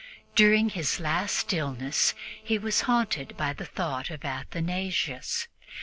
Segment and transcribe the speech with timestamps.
[0.33, 5.47] During his last illness he was haunted by the thought of Athanasius.